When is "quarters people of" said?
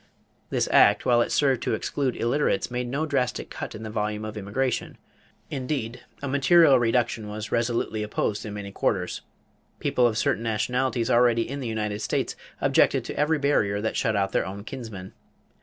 8.71-10.17